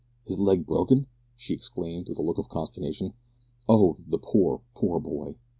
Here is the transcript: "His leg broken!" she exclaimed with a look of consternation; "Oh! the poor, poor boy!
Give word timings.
"His 0.25 0.39
leg 0.39 0.65
broken!" 0.65 1.05
she 1.37 1.53
exclaimed 1.53 2.09
with 2.09 2.17
a 2.17 2.23
look 2.23 2.39
of 2.39 2.49
consternation; 2.49 3.13
"Oh! 3.69 3.97
the 4.07 4.17
poor, 4.17 4.61
poor 4.73 4.99
boy! 4.99 5.35